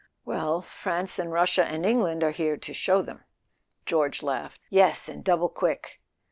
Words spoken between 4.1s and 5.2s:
laughed. "Yes,